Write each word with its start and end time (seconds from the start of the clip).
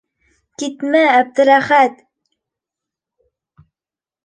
Китмә, 0.61 1.01
Әптеләхәт! 1.17 2.01